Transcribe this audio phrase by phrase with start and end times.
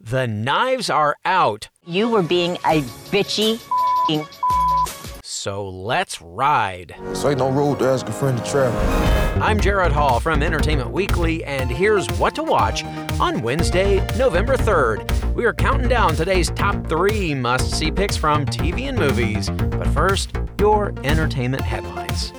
[0.00, 1.68] The knives are out.
[1.86, 3.60] You were being a bitchy
[5.40, 6.94] so let's ride.
[7.04, 8.78] This ain't no road to ask a friend to travel.
[9.42, 12.84] I'm Jared Hall from Entertainment Weekly, and here's what to watch
[13.18, 15.34] on Wednesday, November 3rd.
[15.34, 19.48] We are counting down today's top three must see picks from TV and movies.
[19.48, 22.34] But first, your entertainment headlines.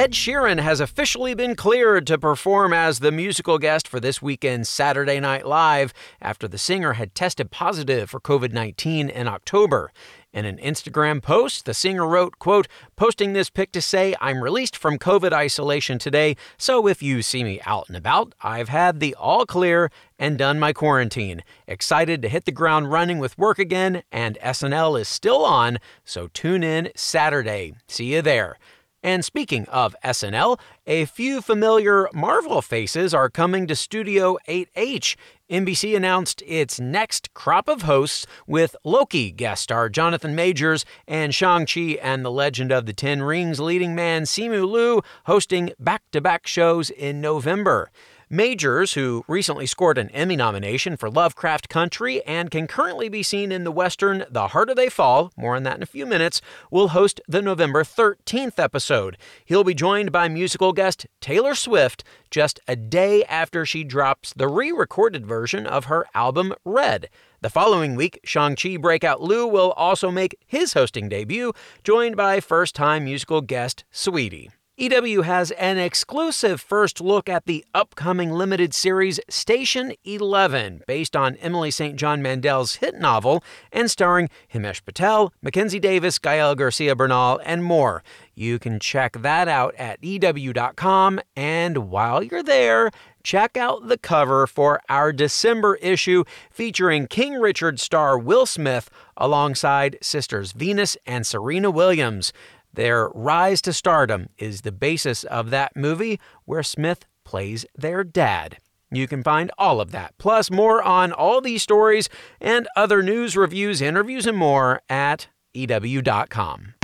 [0.00, 4.66] Ed Sheeran has officially been cleared to perform as the musical guest for this weekend's
[4.66, 5.92] Saturday Night Live
[6.22, 9.92] after the singer had tested positive for COVID 19 in October.
[10.32, 14.74] In an Instagram post, the singer wrote, quote, posting this pic to say, I'm released
[14.74, 19.14] from COVID isolation today, so if you see me out and about, I've had the
[19.16, 21.42] all clear and done my quarantine.
[21.66, 25.76] Excited to hit the ground running with work again, and SNL is still on,
[26.06, 27.74] so tune in Saturday.
[27.86, 28.56] See you there.
[29.02, 35.16] And speaking of SNL, a few familiar Marvel faces are coming to Studio 8H.
[35.50, 41.98] NBC announced its next crop of hosts with Loki guest star Jonathan Majors and Shang-Chi
[42.02, 47.22] and the Legend of the Ten Rings leading man Simu Liu hosting back-to-back shows in
[47.22, 47.90] November.
[48.32, 53.50] Majors, who recently scored an Emmy nomination for Lovecraft Country and can currently be seen
[53.50, 56.90] in the Western The Harder They Fall, more on that in a few minutes, will
[56.90, 59.16] host the November 13th episode.
[59.44, 64.46] He'll be joined by musical guest Taylor Swift just a day after she drops the
[64.46, 67.08] re recorded version of her album Red.
[67.40, 72.76] The following week, Shang-Chi breakout Liu will also make his hosting debut, joined by first
[72.76, 74.50] time musical guest Saweetie.
[74.80, 81.36] EW has an exclusive first look at the upcoming limited series Station 11, based on
[81.36, 81.96] Emily St.
[81.96, 88.02] John Mandel's hit novel and starring Himesh Patel, Mackenzie Davis, Gael Garcia Bernal, and more.
[88.34, 92.90] You can check that out at EW.com, and while you're there,
[93.22, 99.98] check out the cover for our December issue featuring King Richard star Will Smith alongside
[100.00, 102.32] sisters Venus and Serena Williams.
[102.72, 108.58] Their rise to stardom is the basis of that movie where Smith plays their dad.
[108.92, 112.08] You can find all of that, plus more on all these stories
[112.40, 116.74] and other news, reviews, interviews, and more at EW.com.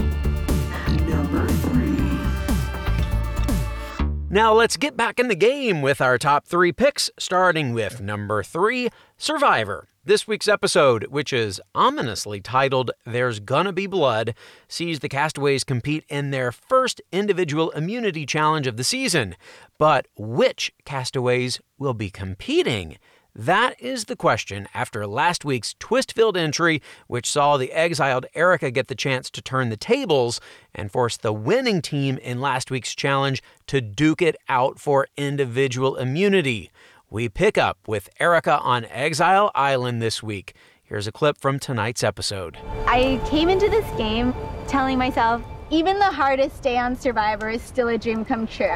[4.29, 8.43] Now let's get back in the game with our top three picks, starting with number
[8.43, 9.89] three Survivor.
[10.07, 14.37] This week's episode, which is ominously titled There's Gonna Be Blood,
[14.69, 19.35] sees the castaways compete in their first individual immunity challenge of the season.
[19.79, 22.99] But which castaways will be competing?
[23.35, 28.71] That is the question after last week's twist filled entry, which saw the exiled Erika
[28.71, 30.41] get the chance to turn the tables
[30.73, 35.97] and force the winning team in last week's challenge to duke it out for individual
[35.97, 36.71] immunity.
[37.09, 40.55] We pick up with Erika on Exile Island this week.
[40.83, 42.59] Here's a clip from tonight's episode.
[42.89, 44.35] I came into this game
[44.67, 45.41] telling myself,
[45.71, 48.67] even the hardest day on Survivor is still a dream come true.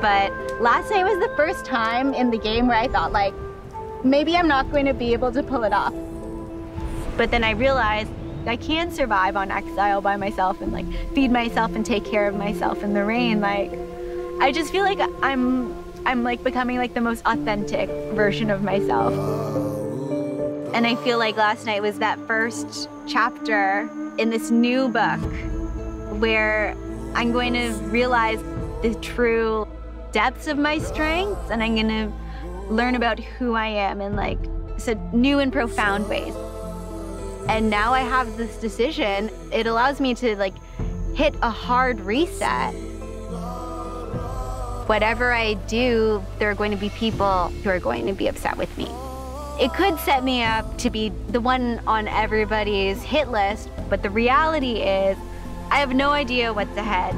[0.00, 3.34] But last night was the first time in the game where I thought, like,
[4.04, 5.92] maybe I'm not going to be able to pull it off.
[7.16, 8.12] But then I realized
[8.46, 12.36] I can survive on exile by myself and like feed myself and take care of
[12.36, 13.40] myself in the rain.
[13.40, 13.72] Like,
[14.40, 19.12] I just feel like I'm I'm like becoming like the most authentic version of myself.
[20.74, 25.20] And I feel like last night was that first chapter in this new book
[26.20, 26.76] where
[27.14, 28.40] I'm going to realize
[28.82, 29.66] the true
[30.12, 32.12] depths of my strengths and I'm going to
[32.72, 34.38] learn about who I am in like
[34.78, 36.34] so new and profound ways.
[37.48, 39.30] And now I have this decision.
[39.52, 40.54] It allows me to like
[41.14, 42.74] hit a hard reset
[44.90, 48.56] whatever I do, there are going to be people who are going to be upset
[48.56, 48.90] with me.
[49.60, 54.10] It could set me up to be the one on everybody's hit list, but the
[54.10, 55.16] reality is
[55.70, 57.14] I have no idea what's ahead.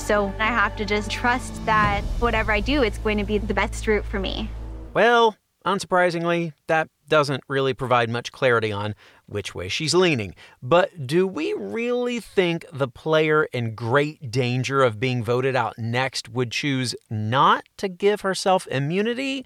[0.00, 3.52] So I have to just trust that whatever I do, it's going to be the
[3.52, 4.48] best route for me.
[4.94, 5.36] Well,
[5.66, 8.94] unsurprisingly, that doesn't really provide much clarity on
[9.26, 10.34] which way she's leaning.
[10.62, 16.28] But do we really think the player in great danger of being voted out next
[16.28, 19.44] would choose not to give herself immunity?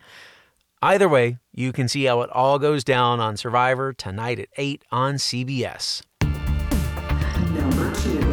[0.82, 4.82] Either way, you can see how it all goes down on Survivor tonight at 8
[4.90, 6.02] on CBS.
[7.52, 8.29] Number two.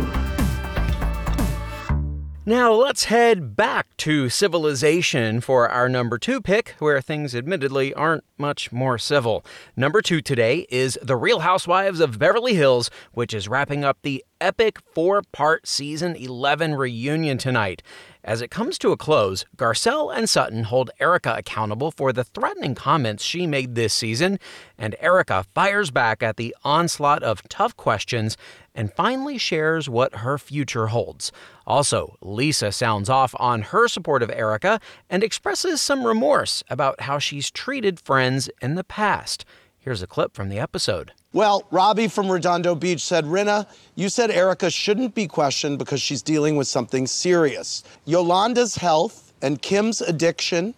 [2.47, 8.23] Now let's head back to civilization for our number two pick, where things admittedly aren't
[8.37, 9.43] much more civil.
[9.75, 14.23] Number two today is The Real Housewives of Beverly Hills, which is wrapping up the
[14.39, 17.83] epic four part season 11 reunion tonight.
[18.27, 22.75] As it comes to a close, Garcelle and Sutton hold Erika accountable for the threatening
[22.75, 24.37] comments she made this season,
[24.77, 28.35] and Erika fires back at the onslaught of tough questions
[28.75, 31.31] and finally shares what her future holds.
[31.65, 37.19] Also, Lisa sounds off on her support of Erika and expresses some remorse about how
[37.19, 39.45] she's treated friends in the past.
[39.87, 41.13] Here's a clip from the episode.
[41.31, 46.21] Well, Robbie from Redondo Beach said, Rinna, you said Erika shouldn't be questioned because she's
[46.21, 47.85] dealing with something serious.
[48.03, 50.73] Yolanda's health and Kim's addiction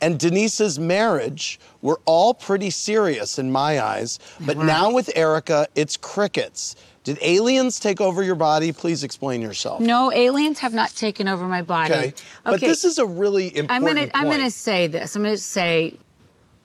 [0.00, 4.20] and Denise's marriage were all pretty serious in my eyes.
[4.38, 6.76] But now with Erika, it's crickets.
[7.02, 8.70] Did aliens take over your body?
[8.70, 9.80] Please explain yourself.
[9.80, 11.94] No, aliens have not taken over my body.
[11.94, 12.14] Okay.
[12.44, 15.16] But this is a really important I'm gonna I'm gonna say this.
[15.16, 15.96] I'm gonna say,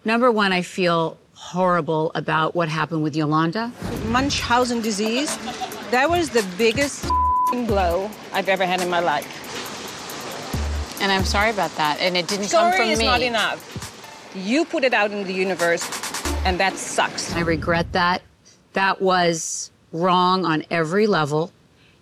[0.06, 1.18] number one, I feel
[1.48, 3.72] horrible about what happened with Yolanda.
[4.08, 5.38] Munchausen disease.
[5.92, 7.08] That was the biggest
[7.68, 9.26] blow I've ever had in my life.
[11.02, 12.00] And I'm sorry about that.
[12.02, 12.94] And it didn't Sorry come from me.
[12.94, 13.06] Sorry is me.
[13.06, 14.34] not enough.
[14.36, 15.84] You put it out in the universe,
[16.46, 17.34] and that sucks.
[17.34, 18.22] I regret that.
[18.74, 21.52] That was wrong on every level.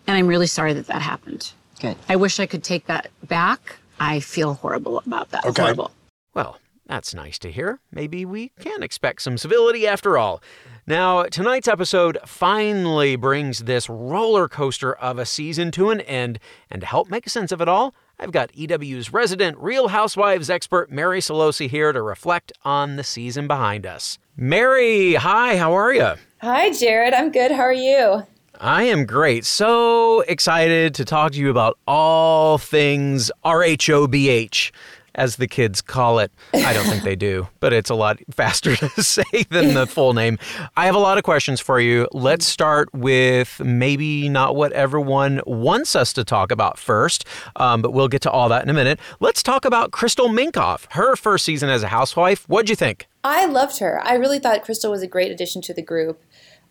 [0.07, 1.51] And I'm really sorry that that happened.
[1.79, 1.97] Good.
[2.09, 3.77] I wish I could take that back.
[3.99, 5.45] I feel horrible about that.
[5.45, 5.61] Okay.
[5.61, 5.91] Horrible.
[6.33, 7.79] Well, that's nice to hear.
[7.91, 10.41] Maybe we can expect some civility after all.
[10.87, 16.37] Now, tonight's episode finally brings this roller coaster of a season to an end,
[16.69, 20.91] and to help make sense of it all, I've got EW's resident Real Housewives expert
[20.91, 24.19] Mary Sollosi here to reflect on the season behind us.
[24.37, 26.13] Mary, hi, how are you?
[26.41, 27.13] Hi, Jared.
[27.13, 27.51] I'm good.
[27.51, 28.23] How are you?
[28.59, 29.43] I am great.
[29.45, 34.71] So excited to talk to you about all things RHOBH,
[35.15, 36.31] as the kids call it.
[36.53, 40.13] I don't think they do, but it's a lot faster to say than the full
[40.13, 40.37] name.
[40.77, 42.07] I have a lot of questions for you.
[42.11, 47.25] Let's start with maybe not what everyone wants us to talk about first,
[47.55, 48.99] um, but we'll get to all that in a minute.
[49.19, 52.47] Let's talk about Crystal Minkoff, her first season as a housewife.
[52.47, 53.07] What'd you think?
[53.23, 54.01] I loved her.
[54.03, 56.21] I really thought Crystal was a great addition to the group.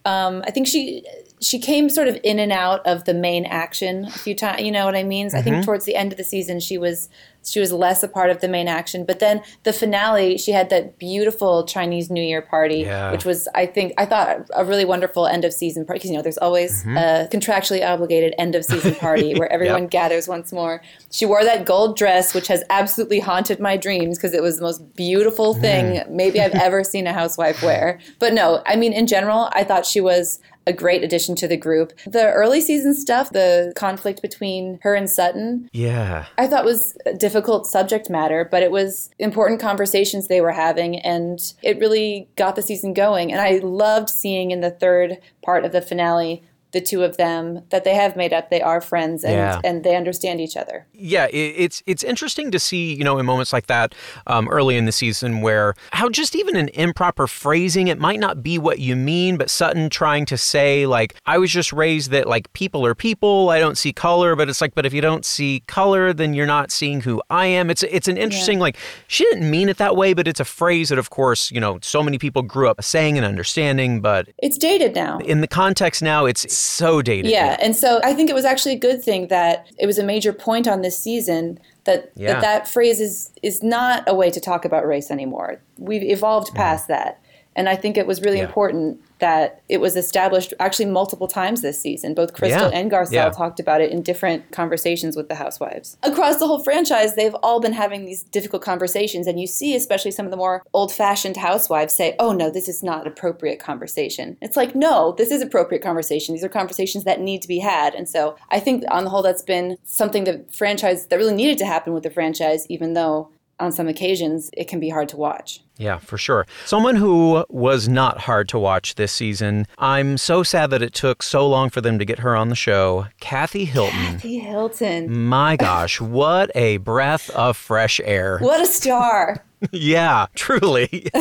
[0.05, 1.05] Um, I think she
[1.41, 4.63] she came sort of in and out of the main action a few times.
[4.63, 5.31] You know what I mean?
[5.35, 7.09] I think towards the end of the season, she was
[7.45, 9.05] she was less a part of the main action.
[9.05, 13.13] But then the finale, she had that beautiful Chinese New Year party, Yeah.
[13.13, 15.99] which was I think I thought a really wonderful end of season party.
[15.99, 16.97] Because you know, there's always mm-hmm.
[16.97, 20.83] a contractually obligated end of season party where everyone gathers once more.
[21.11, 24.63] She wore that gold dress, which has absolutely haunted my dreams because it was the
[24.63, 26.11] most beautiful thing mm.
[26.11, 28.01] maybe I've ever seen a housewife wear.
[28.19, 31.57] But no, I mean in general, I thought she was a great addition to the
[31.57, 31.93] group.
[32.07, 36.27] The early season stuff, the conflict between her and Sutton, Yeah.
[36.39, 40.99] I thought was a difficult subject matter, but it was important conversations they were having
[41.01, 43.33] and it really got the season going.
[43.33, 46.43] And I loved seeing in the third part of the finale
[46.75, 48.51] the two of them that they have made up.
[48.51, 49.61] They are friends and, Yeah.
[49.65, 50.87] and they understand each other.
[50.93, 53.95] Yeah, it's it's interesting to see, you know, in moments like that
[54.27, 58.43] um, early in the season where how just even an improper phrasing, it might not
[58.43, 62.27] be what you mean, but Sutton trying to say like, I was just raised that
[62.29, 65.25] like people are people, I don't see color, but it's like, but if you don't
[65.25, 67.71] see color, then you're not seeing who I am.
[67.71, 68.77] It's it's an interesting like
[69.07, 71.79] she didn't mean it that way, but it's a phrase that of course you know
[71.83, 75.19] so many people grew up saying and understanding, but It's dated now.
[75.19, 77.31] in the context now, it's so dated.
[77.31, 80.05] Yeah, and so I think it was actually a good thing that it was a
[80.05, 82.35] major point on this season that Yeah.
[82.35, 85.61] that, that phrase is is not a way to talk about race anymore.
[85.79, 86.57] We've evolved mm-hmm.
[86.57, 87.21] past that.
[87.57, 88.47] And I think it was really Yeah.
[88.47, 92.13] important that it was established actually multiple times this season.
[92.13, 92.79] Both Crystal Yeah.
[92.79, 93.31] and Garcelle Yeah.
[93.31, 95.97] talked about it in different conversations with the housewives.
[96.03, 99.27] Across the whole franchise, they've all been having these difficult conversations.
[99.27, 102.69] And you see, especially some of the more old fashioned housewives say, oh, no, this
[102.69, 104.37] is not appropriate conversation.
[104.43, 106.35] It's like, no, this is appropriate conversation.
[106.35, 107.95] These are conversations that need to be had.
[107.95, 111.57] And so I think on the whole, that's been something the franchise that really needed
[111.59, 115.17] to happen with the franchise, even though on some occasions it can be hard to
[115.17, 115.61] watch.
[115.77, 116.47] Yeah, for sure.
[116.67, 119.67] Someone who was not hard to watch this season.
[119.79, 122.55] I'm so sad that it took so long for them to get her on the
[122.55, 123.07] show.
[123.21, 124.15] Kathy Hilton.
[124.15, 125.13] Kathy Hilton.
[125.13, 128.39] My gosh, what a breath of fresh air.
[128.39, 129.45] What a star.
[129.73, 131.09] Yeah, truly.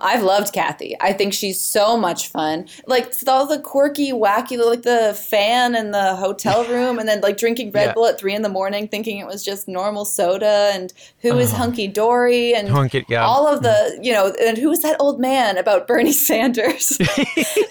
[0.00, 0.96] I've loved Kathy.
[1.00, 2.68] I think she's so much fun.
[2.86, 7.36] Like all the quirky, wacky, like the fan in the hotel room, and then like
[7.36, 7.92] drinking Red Yeah.
[7.94, 10.70] Bull at three in the morning, thinking it was just normal soda.
[10.72, 12.54] And who is Hunky Dory?
[12.54, 13.24] And Hunky- yeah.
[13.24, 14.04] all of the, mm.
[14.04, 16.98] you know, and who was that old man about Bernie Sanders?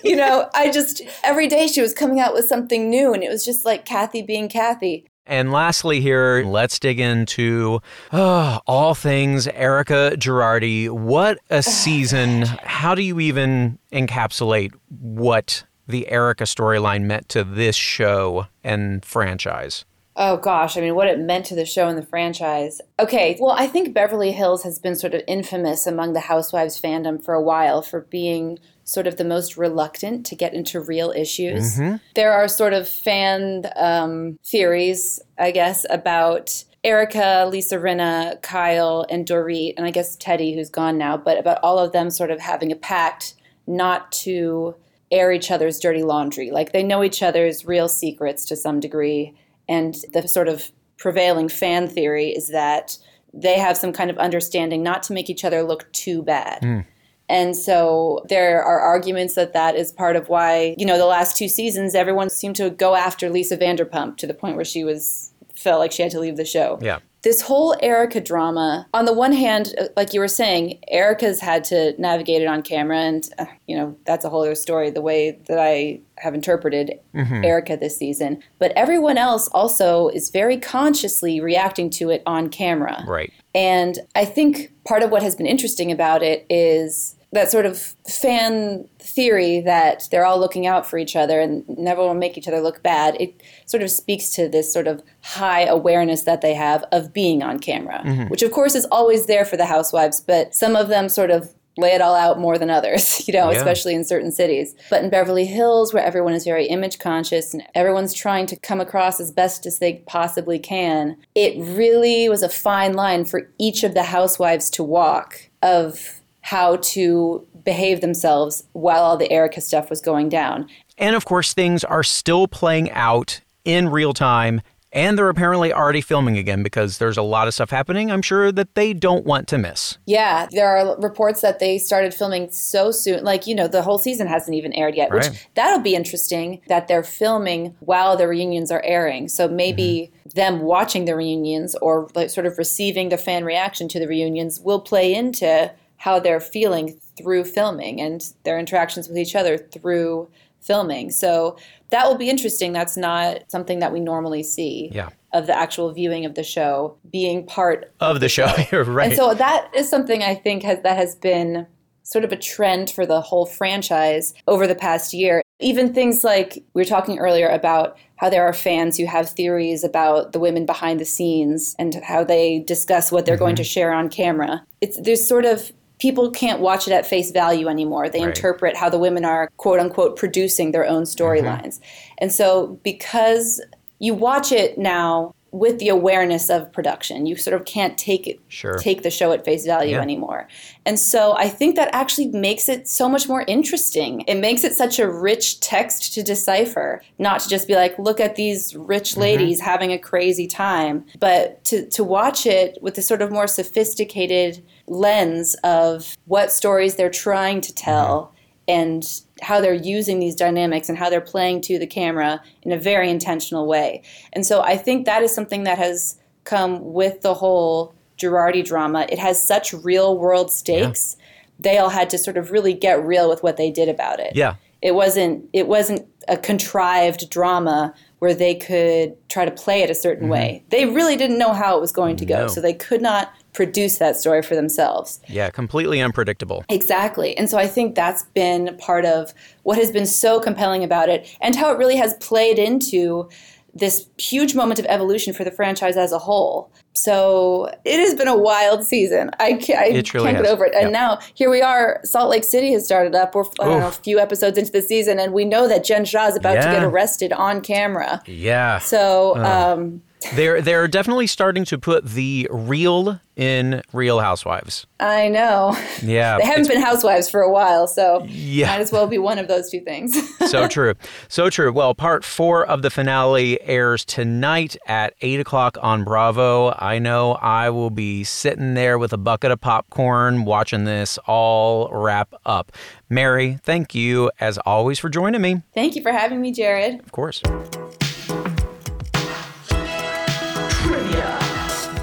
[0.03, 3.29] you know, I just every day she was coming out with something new, and it
[3.29, 5.05] was just like Kathy being Kathy.
[5.27, 7.81] And lastly, here, let's dig into
[8.11, 10.89] uh, all things Erika Girardi.
[10.89, 12.43] What a season.
[12.43, 19.85] How do you even encapsulate what the Erika storyline meant to this show and franchise?
[20.19, 22.81] Oh gosh, I mean, what it meant to the show and the franchise.
[22.99, 27.23] Okay, well, I think Beverly Hills has been sort of infamous among the Housewives fandom
[27.23, 28.57] for a while for being
[28.87, 31.77] sort of the most reluctant to get into real issues.
[32.15, 39.27] There are sort of fan um, theories, I guess, about Erika, Lisa Rinna, Kyle, and
[39.27, 42.39] Dorit, and I guess Teddi, who's gone now, but about all of them sort of
[42.39, 43.33] having a pact
[43.67, 44.73] not to
[45.11, 46.49] air each other's dirty laundry.
[46.49, 49.35] Like they know each other's real secrets to some degree.
[49.67, 52.97] And the sort of prevailing fan theory is that
[53.33, 56.85] they have some kind of understanding not to make each other look too bad.
[57.29, 61.35] And so there are arguments that that is part of why, you know, the last
[61.37, 65.31] two seasons, everyone seemed to go after Lisa Vanderpump to the point where she was
[65.55, 66.99] felt like she had to leave the show Yeah.
[67.23, 71.63] this whole Erika drama, on the one hand, uh, like you were saying, Erika's had
[71.65, 74.91] to navigate it on camera, and uh, you know that's a whole other story.
[74.91, 80.57] The way that I have interpreted Erika this season, but everyone else also is very
[80.57, 83.03] consciously reacting to it on camera.
[83.07, 83.33] Right.
[83.55, 87.77] And I think part of what has been interesting about it is that sort of
[88.09, 92.47] fan theory that they're all looking out for each other and never will make each
[92.47, 93.19] other look bad.
[93.19, 97.43] It sort of speaks to this sort of high awareness that they have of being
[97.43, 98.29] on camera, mm-hmm.
[98.29, 101.53] which of course is always there for the housewives, but some of them sort of
[101.77, 103.57] lay it all out more than others, you know, Yeah.
[103.57, 104.73] especially in certain cities.
[104.89, 108.79] But in Beverly Hills, where everyone is very image conscious and everyone's trying to come
[108.79, 113.83] across as best as they possibly can, it really was a fine line for each
[113.83, 119.89] of the housewives to walk of how to behave themselves while all the Erika stuff
[119.89, 120.65] was going down.
[120.97, 124.61] And of course, things are still playing out in real time.
[124.93, 128.53] And they're apparently already filming again because there's a lot of stuff happening, I'm sure,
[128.53, 129.97] that they don't want to miss.
[130.05, 133.25] Yeah, there are reports that they started filming so soon.
[133.25, 135.29] Like, you know, the whole season hasn't even aired yet, Right.
[135.29, 139.27] which that'll be interesting that they're filming while the reunions are airing.
[139.27, 140.29] So maybe mm-hmm.
[140.29, 144.61] them watching the reunions or like sort of receiving the fan reaction to the reunions
[144.61, 150.29] will play into how they're feeling through filming and their interactions with each other through
[150.61, 151.11] filming.
[151.11, 151.57] So
[151.89, 152.73] that will be interesting.
[152.73, 155.09] That's not something that we normally see Yeah.
[155.33, 159.07] of the actual viewing of the show being part Of the show, right?
[159.07, 161.67] and so that is something I think has that has been
[162.03, 165.41] sort of a trend for the whole franchise over the past year.
[165.59, 169.83] Even things like we were talking earlier about how there are fans who have theories
[169.83, 173.63] about the women behind the scenes and how they discuss what they're going mm-hmm.
[173.63, 174.63] to share on camera.
[174.79, 178.07] It's there's sort of people can't watch it at face value anymore.
[178.09, 178.27] They Right.
[178.29, 181.79] interpret how the women are quote unquote producing their own storylines.
[182.19, 183.61] And so because
[183.99, 188.37] you watch it now with the awareness of production, you sort of can't take it
[188.49, 188.73] Sure.
[188.75, 190.01] take the show at face value Yeah.
[190.01, 190.47] anymore.
[190.85, 194.23] And so I think that actually makes it so much more interesting.
[194.27, 198.19] It makes it such a rich text to decipher, not to just be like, look
[198.19, 199.21] at these rich Mm-hmm.
[199.21, 203.47] ladies having a crazy time, but to, to watch it with this sort of more
[203.47, 208.33] sophisticated lens of what stories they're trying to tell
[208.67, 208.79] mm-hmm.
[208.79, 212.77] and how they're using these dynamics and how they're playing to the camera in a
[212.77, 214.01] very intentional way.
[214.33, 219.05] And so I think that is something that has come with the whole Girardi drama.
[219.09, 221.17] It has such real world stakes.
[221.59, 224.35] They all had to sort of really get real with what they did about it.
[224.35, 224.55] Yeah.
[224.81, 229.95] It wasn't it wasn't a contrived drama where they could try to play it a
[229.95, 230.31] certain mm-hmm.
[230.33, 230.63] way.
[230.69, 232.47] They really didn't know how it was going to go, No.
[232.47, 235.19] so they could not produce that story for themselves.
[235.27, 236.63] Yeah, completely unpredictable.
[236.69, 237.35] Exactly.
[237.39, 239.33] And so I think that's been part of
[239.63, 243.27] what has been so compelling about it and how it really has played into
[243.73, 246.71] this huge moment of evolution for the franchise as a whole.
[246.97, 249.31] So it has been a wild season.
[249.39, 250.73] I can't, I can't get over it.
[250.75, 251.99] And now here we are.
[252.03, 253.35] Salt Lake City has started up.
[253.35, 256.35] We're know, a few episodes into the season, and we know that Jen Shah is
[256.35, 258.21] about to get arrested on camera.
[258.25, 258.79] Yeah.
[258.79, 260.01] So um,
[260.33, 264.87] They're they're definitely starting to put the real in Real Housewives.
[264.99, 266.37] I know Yeah.
[266.41, 268.65] they haven't been housewives for a while, so Yeah.
[268.67, 270.17] might as well be one of those two things.
[270.49, 270.95] so true.
[271.27, 271.71] So true.
[271.71, 276.69] Well, part four of the finale airs tonight at 8 o'clock on Bravo.
[276.87, 281.89] I know I will be sitting there with a bucket of popcorn watching this all
[281.91, 282.71] wrap up.
[283.09, 285.63] Mary, thank you as always for joining me.
[285.73, 287.01] Thank you for having me, Jared.
[287.01, 287.41] Of course.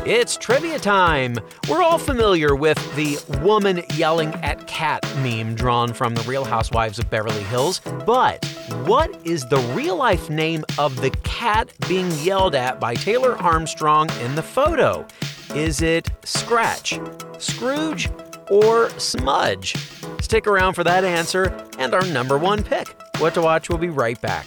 [0.07, 1.39] It's trivia time.
[1.67, 6.99] We're all familiar with the woman yelling at cat meme drawn from the Real Housewives
[6.99, 7.81] of Beverly Hills.
[8.05, 8.45] But
[8.85, 14.11] what is the real life name of the cat being yelled at by Taylor Armstrong
[14.21, 15.07] in the photo?
[15.55, 17.01] Is it Scratch,
[17.39, 18.11] Scrooge,
[18.51, 19.75] or Smudge?
[20.21, 22.95] Stick around for that answer and our number one pick.
[23.21, 24.47] What to Watch will be right back.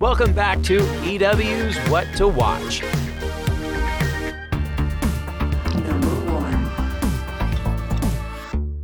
[0.00, 2.84] Welcome back to EW's What to Watch.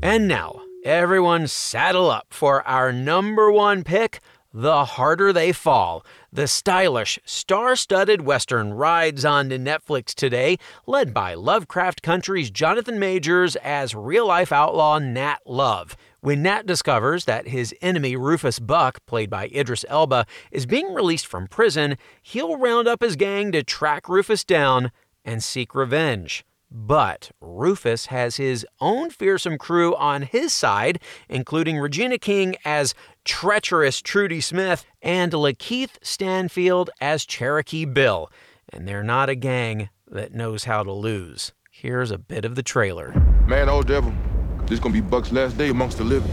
[0.03, 4.19] And now, everyone saddle up for our number one pick
[4.53, 6.05] The Harder They Fall.
[6.33, 13.55] The stylish, star studded Western rides on Netflix today, led by Lovecraft Country's Jonathan Majors
[13.55, 15.97] as real life outlaw Nat Love.
[16.25, 21.27] When Nat discovers that his enemy Rufus Buck, played by Idris Elba, is being released
[21.27, 24.91] from prison, he'll round up his gang to track Rufus down
[25.23, 26.43] and seek revenge.
[26.71, 32.95] But Rufus has his own fearsome crew on his side, including Regina King as
[33.27, 38.31] treacherous Trudy Smith and Lakeith Stanfield as Cherokee Bill.
[38.71, 41.53] And they're not a gang that knows how to lose.
[41.71, 43.13] Here's a bit of the trailer.
[43.47, 44.15] Man, old devil,
[44.67, 46.31] this gonna be Buck's last day amongst the living.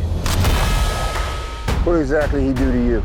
[1.83, 3.03] What exactly he do to you?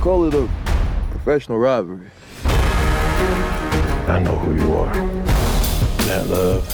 [0.00, 0.48] Call it a
[1.10, 2.10] professional robbery.
[2.44, 4.92] I know who you are.
[6.06, 6.66] Nat Love,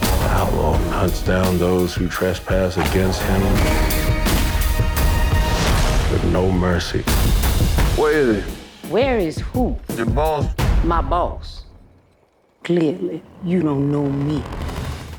[0.00, 3.42] the outlaw hunts down those who trespass against him
[6.10, 7.02] with no mercy.
[8.00, 8.44] Where is it?
[8.90, 9.76] Where is who?
[9.96, 10.46] Your boss?
[10.84, 11.64] My boss.
[12.62, 14.42] Clearly, you don't know me.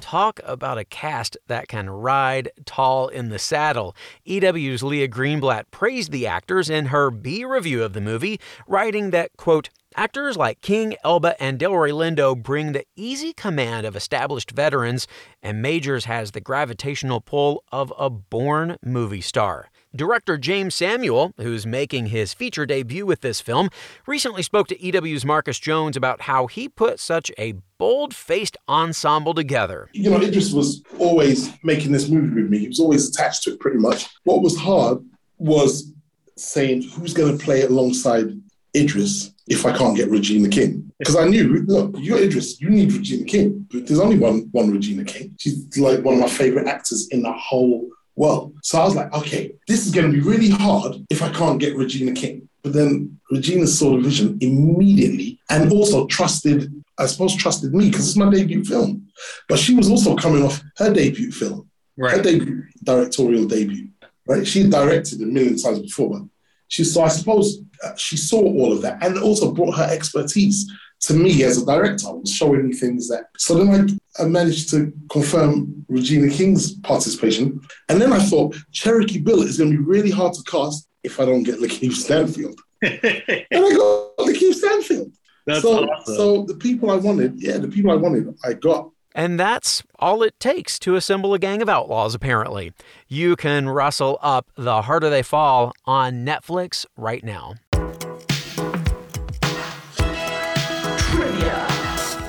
[0.06, 3.96] Talk about a cast that can ride tall in the saddle.
[4.24, 9.32] EW's Leah Greenblatt praised the actors in her B review of the movie, writing that,
[9.36, 15.08] quote, Actors like King, Elba, and Delroy Lindo bring the easy command of established veterans,
[15.42, 19.72] and Majors has the gravitational pull of a born movie star.
[19.96, 23.70] Director Jeymes Samuel, who's making his feature debut with this film,
[24.06, 29.34] recently spoke to EW's Marcus Jones about how he put such a bold faced ensemble
[29.34, 29.90] together.
[29.94, 32.60] You know, Idris was always making this movie with me.
[32.60, 34.08] He was always attached to it pretty much.
[34.24, 35.00] What was hard
[35.38, 35.94] was
[36.38, 38.28] saying who's going to play alongside
[38.76, 40.82] Idris if I can't get Regina King.
[40.98, 43.68] Because I knew, look, you're Idris, you need Regina King.
[43.70, 45.36] But there's only one one Regina King.
[45.38, 48.54] She's like one of my favorite actors in the whole world.
[48.64, 51.60] So I was like, okay, this is going to be really hard if I can't
[51.60, 52.48] get Regina King.
[52.64, 58.08] But then Regina saw the vision immediately and also trusted, I suppose, trusted me because
[58.08, 59.08] it's my debut film.
[59.48, 63.90] But she was also coming off her debut film, her debut directorial debut,
[64.28, 64.48] right?
[64.48, 66.22] She directed a million times before, but
[66.68, 70.72] she so I suppose uh, she saw all of that and also brought her expertise
[71.06, 73.26] to me as a director, was showing me things that.
[73.38, 79.20] So then I, I managed to confirm Regina King's participation, and then I thought Cherokee
[79.20, 82.60] Bill is going to be really hard to cast if I don't get Lakeith Stanfield,
[82.82, 85.12] and I got Lakeith Stanfield.
[85.46, 86.16] That's so, awesome.
[86.16, 88.90] so the people I wanted, yeah, the people I wanted, I got.
[89.14, 92.74] And that's all it takes to assemble a gang of outlaws, apparently.
[93.08, 97.54] You can rustle up The Harder They Fall on Netflix right now.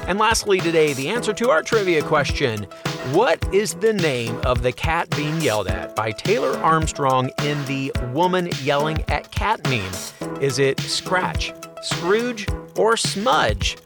[0.06, 2.64] And lastly, today, the answer to our trivia question
[3.12, 7.92] What is the name of the cat being yelled at by Taylor Armstrong in the
[8.12, 10.40] woman yelling at cat meme?
[10.40, 13.76] Is it Scratch, Scrooge, or Smudge?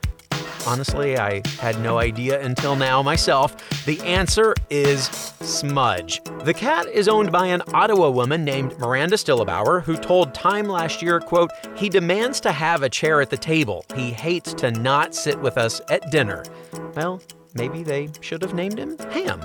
[0.66, 3.56] Honestly, I had no idea until now myself.
[3.86, 5.06] The answer is
[5.40, 6.20] Smudge.
[6.44, 11.02] The cat is owned by an Ottawa woman named Miranda Stillabower, who told Time last
[11.02, 13.84] year, quote, he demands to have a chair at the table.
[13.94, 16.44] He hates to not sit with us at dinner.
[16.94, 17.20] Well,
[17.54, 19.44] maybe they should have named him Ham.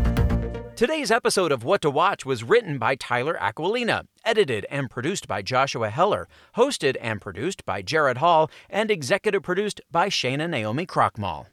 [0.81, 5.43] Today's episode of What to Watch was written by Tyler Aquilina, edited and produced by
[5.43, 11.45] Joshua Heller, hosted and produced by Jared Hall, and executive produced by Shayna Naomi Krochmal.